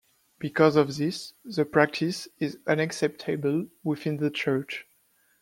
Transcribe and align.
Because 0.39 0.77
of 0.77 0.97
this, 0.97 1.33
the 1.45 1.63
practice 1.63 2.27
is 2.39 2.57
unacceptable 2.65 3.67
within 3.83 4.17
the 4.17 4.31
Church. 4.31 4.87